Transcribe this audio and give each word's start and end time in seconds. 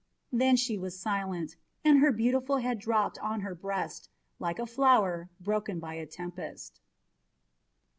Then 0.31 0.55
she 0.55 0.79
was 0.79 0.99
silent, 0.99 1.57
and 1.85 1.99
her 1.99 2.11
beautiful 2.11 2.57
head 2.57 2.79
dropped 2.79 3.19
on 3.19 3.41
her 3.41 3.53
breast 3.53 4.09
like 4.39 4.57
a 4.57 4.65
flower 4.65 5.29
broken 5.39 5.79
by 5.79 5.93
a 5.93 6.07
tempest. 6.07 6.81